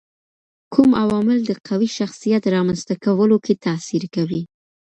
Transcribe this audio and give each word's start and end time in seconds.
کوم 0.73 0.89
عوامل 1.03 1.39
د 1.45 1.51
قوي 1.67 1.89
شخصيت 1.97 2.43
رامنځته 2.55 2.93
کولو 3.05 3.37
کي 3.45 3.53
تاثیر 3.65 4.03
کوي؟ 4.15 4.41